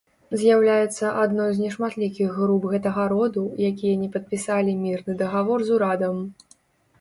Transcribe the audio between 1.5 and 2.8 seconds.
з нешматлікіх груп